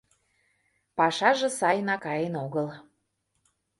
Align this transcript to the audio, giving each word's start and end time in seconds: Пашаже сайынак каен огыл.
Пашаже 0.97 1.49
сайынак 1.59 2.01
каен 2.05 2.33
огыл. 2.45 2.67